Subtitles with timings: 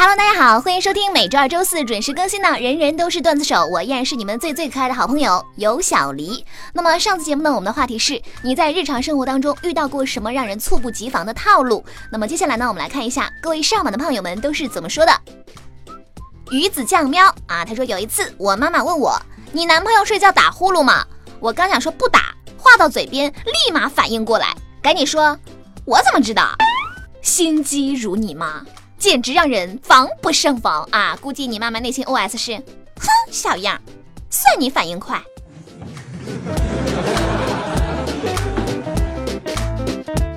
[0.00, 6.46] Hello，大家好，欢迎收听每周二、周四准时更新的《人人都是段子手》，我依然是你们最最可爱的好朋友有小黎。
[6.72, 11.84] 那么上次节目呢，我们的话题是你在日常生活当中遇到过什么让人猝不及防的套路？
[12.12, 15.12] 那么接下来呢，我们来看一下各位上榜的胖友们都是怎么说的。
[16.52, 19.20] 鱼子酱喵啊，他说有一次我妈妈问我，
[19.50, 21.04] 你男朋友睡觉打呼噜吗？
[21.40, 25.36] 我刚想说不打，话到嘴边立马反应过来，赶紧说，
[25.84, 26.50] 我怎么知道？
[27.20, 28.62] 心机如你妈。
[28.98, 31.16] 简直让人防不胜防啊！
[31.20, 33.80] 估计你妈妈内心 OS 是：哼，小样，
[34.28, 35.22] 算你反应快。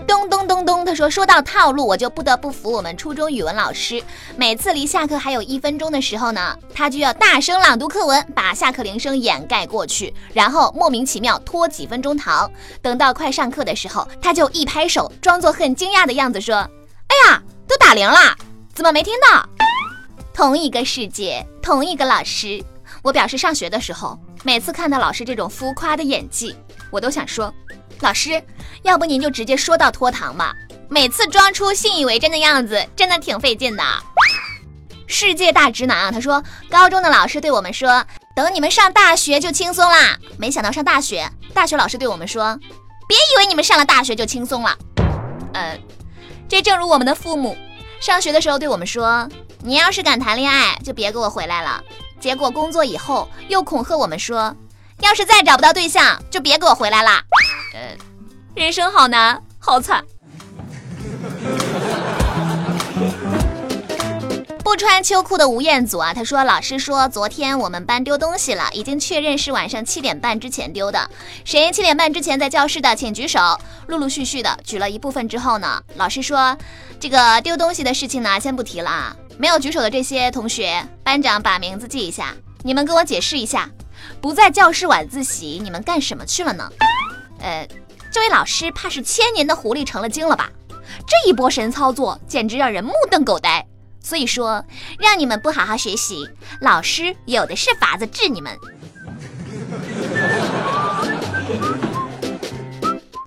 [0.07, 4.01] 咚咚咚咚，他说说到套路，我就不得不服我们初中语文老师。
[4.37, 12.49] 每次离下课还有一分钟的时候呢，他就要大声朗读课文，把下课铃声掩盖过去，然后莫名其妙拖几分钟堂。
[12.81, 16.55] 等到快上课的时候，他就一拍手，装作很惊讶的样子说
[17.09, 18.35] ：“哎呀，都打铃了。”
[18.73, 19.47] 怎么没听到？
[20.33, 22.63] 同一个世界，同一个老师。
[23.03, 26.55] 我表示上学的时候，每次看到老师这种浮夸的演技，
[26.89, 27.53] 我都想说，
[27.99, 28.41] 老师，
[28.83, 30.55] 要不您就直接说到拖堂吧。
[30.89, 33.83] 每次装出信以为真的样子，真的挺费劲的。
[35.05, 40.17] 世界大直男啊，他说，高中的老师对我们说，等你们上大学就轻松啦。
[40.37, 42.57] 没想到上大学，大学老师对我们说，
[43.07, 44.77] 别以为你们上了大学就轻松了。
[45.53, 45.77] 呃，
[46.47, 47.57] 这正如我们的父母。
[48.01, 49.29] 上学的时候对我们说
[49.63, 51.81] ：“你要是敢谈恋爱，就别给我回来了。”
[52.19, 54.55] 结果工作以后又恐吓我们说
[55.01, 57.21] ：“要是再找不到对象，就别给我回来了。”
[57.75, 57.95] 呃，
[58.55, 60.03] 人生好难，好惨。
[64.71, 71.09] 不穿秋裤的吴彦祖啊，他说：“老师说昨天我们班丢东西了，已经确认是晚上七点半之前丢的。
[71.43, 76.57] 谁七点半之前在教室的，请举手。”陆陆续续的举了一部分之后呢，老师说
[77.01, 79.13] ：“这个丢东西的事情呢，先不提了啊。
[79.37, 82.33] 没有举手的这些同学，班长把名字记一下。
[82.63, 83.69] 你们跟我解释一下，
[84.21, 86.71] 不在教室晚自习，你们干什么去了呢？”
[87.43, 87.67] 呃，
[88.09, 90.49] 这位老师怕是千年的狐狸成了精了吧？
[91.05, 93.67] 这一波神操作简直让人目瞪口呆。
[94.03, 94.63] 所以说，
[94.99, 96.27] 让你们不好好学习，
[96.59, 98.57] 老师有的是法子治你们。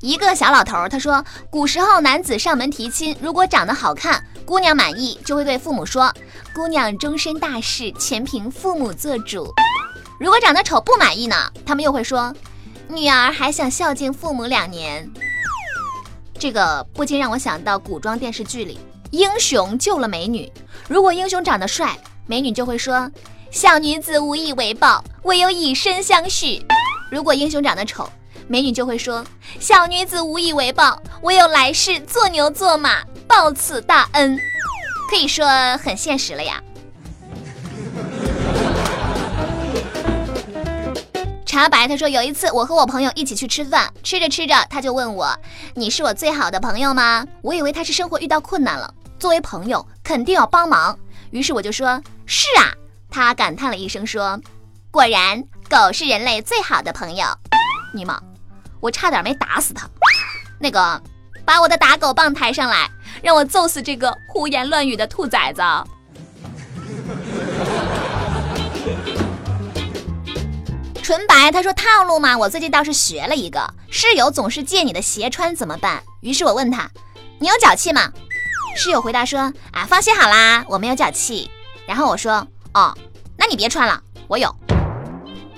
[0.00, 6.12] 一个小老头他说，古时候男子上门提亲，如果长得好看，姑娘满意，就会对父母说
[6.54, 9.46] ：“姑娘终身大事全凭父母做主。”
[10.20, 12.34] 如果长得丑不满意呢，他们又会说
[12.88, 15.10] ：“女儿还想孝敬父母两年。”
[16.38, 18.78] 这个不禁让我想到古装电视剧里。
[19.10, 20.52] 英雄救了美女，
[20.86, 21.96] 如果英雄长得帅，
[22.26, 23.10] 美女就会说
[23.50, 26.62] ：“小女子无以为报，唯有以身相许。”
[27.10, 28.06] 如果英雄长得丑，
[28.48, 29.24] 美女就会说
[29.58, 34.38] ：“小女子无以为报，唯有来世做牛做马报此大恩。”
[35.08, 35.46] 可以说
[35.78, 36.62] 很现实了呀。
[41.46, 45.34] 茶白他说有一次我和我朋友一起去吃饭，吃着吃着他就问我
[45.74, 48.92] ：“你是我最好的朋友吗？”我以为他是生活遇到困难了。
[49.18, 50.96] 作为朋友，肯定要帮忙。
[51.30, 52.70] 于是我就说：“是啊。”
[53.10, 54.38] 他感叹了一声说
[54.92, 57.26] ：“果然，狗是人类最好的朋友。”
[57.94, 58.20] 尼玛，
[58.80, 59.88] 我差点没打死他。
[60.60, 61.02] 那个，
[61.44, 62.90] 把我的打狗棒抬上来，
[63.22, 65.62] 让我揍死这个胡言乱语的兔崽子。
[71.02, 73.72] 纯白他说套路嘛，我最近倒是学了一个。
[73.90, 76.02] 室友总是借你的鞋穿怎么办？
[76.20, 76.90] 于是我问他
[77.38, 78.12] ：“你有脚气吗？”
[78.76, 79.40] 室友回答说
[79.72, 81.50] ：“啊，放心好啦，我没有脚气。”
[81.86, 82.94] 然后我说：“哦，
[83.36, 84.54] 那你别穿了，我有。”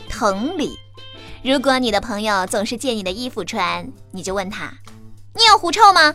[0.09, 0.78] 同理，
[1.43, 4.72] 如果你的朋友总是借你的衣服穿，你就问他
[5.34, 6.15] ：“你有狐臭吗？”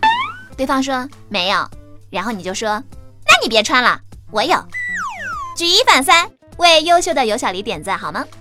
[0.55, 1.67] 对方说：“没有。”
[2.09, 2.81] 然后你就说
[3.25, 3.99] ：“那你别穿了，
[4.31, 4.63] 我有。”
[5.57, 8.23] 举一反三，为优秀的尤小黎点赞好吗？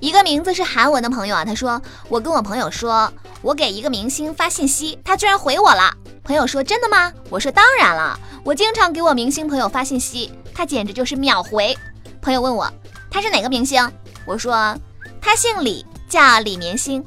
[0.00, 3.10] 一个名字是韩文的朋友啊，他说：“我跟我朋友说。”
[3.44, 5.94] 我给一个明星发信息，他居然回我了。
[6.22, 11.76] 朋友说：“真的吗？”我说：“当然了，我经常给我明星朋友发信息，他简直就是秒回。”
[12.22, 12.72] 朋友问我
[13.12, 13.86] ：“他是哪个明星？”
[14.24, 14.74] 我说
[15.20, 17.04] ：“他姓李，叫李明星。”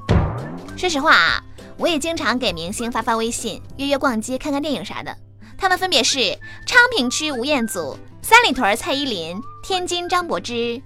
[0.77, 1.43] 说实话啊，
[1.75, 5.17] 我也经常给明星发发微信，约约逛街、看看电影啥的。
[5.57, 10.79] 他们分别是昌平区吴彦祖、三里屯蔡依林、天津张柏芝。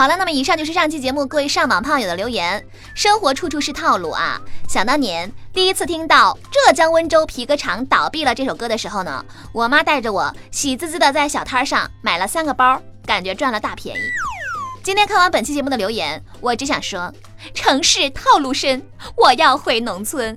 [0.00, 2.64] 好了，那么以上就是上期节目各位上榜胖友的留言。
[2.94, 4.40] 生活处处是套路啊！
[4.66, 14.00] 想当年第一次听到浙江温州皮革厂倒闭了这首歌的时候呢，我妈带着我喜滋滋的在小摊上买了三个包，感觉赚了大便宜。
[14.82, 17.12] 今天看完本期节目的留言，我只想说，
[17.52, 18.82] 城市套路深，
[19.18, 20.34] 我要回农村。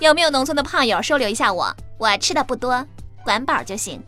[0.00, 1.72] 有没有农村的胖友收留一下我？
[1.98, 2.84] 我吃的不多，
[3.22, 4.02] 管饱就行。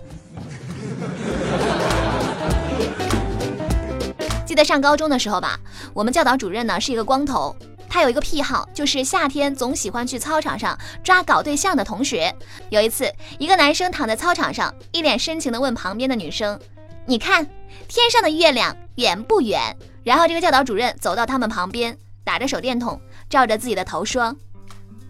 [4.57, 5.61] 得上高中的时候吧，
[5.95, 7.55] 我们教导主任呢是一个光头，
[7.89, 12.35] 他有一个癖好，就是夏天总喜欢去操场上抓搞对象的同学。
[12.71, 16.59] 有一次，一个男生躺在操场上，一脸深情地问旁边的女生
[17.07, 17.47] ：“你看
[17.87, 24.35] 天上的月亮圆不圆？”然后这个教导主任走到他们旁边，打着手电筒照着自己的头说。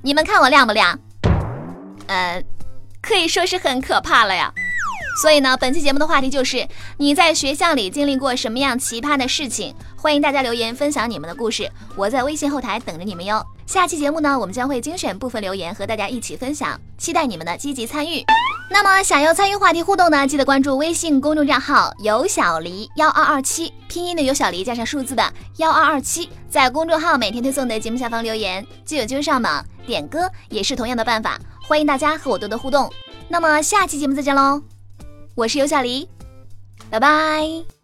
[0.03, 0.99] 你们看我亮不亮？
[2.07, 2.43] 呃，
[3.03, 4.53] 可以说是很可怕了呀。
[5.17, 6.69] 所以呢，本期节目的话题就是
[6.99, 9.75] 你在学校里经历过什么样奇葩的事情？
[9.97, 13.45] 欢迎大家留言分享你们的故事，我在微信后台等着你们哟。
[13.65, 18.23] 下期节目呢，我们将会精选部分留言和大家一起分享，期待你们的积极参与。
[18.71, 29.65] 那么想要参与话题互动呢，记得关注微信公众账号“有小黎幺二二七”，拼音的有小黎加上数字的幺二二七，在公众号每天推送的节目下方留言，就有机会上榜。
[29.87, 32.93] 点歌也是同样的办法，欢迎大家和我多多互动。
[33.29, 34.61] 那么下期节目再见喽，
[35.37, 36.09] 我是尤小黎，
[36.91, 37.76] 拜拜。